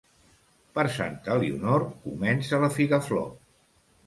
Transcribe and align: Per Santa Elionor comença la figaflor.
Per 0.77 0.85
Santa 0.95 1.31
Elionor 1.35 1.85
comença 2.07 2.63
la 2.65 2.71
figaflor. 2.79 3.31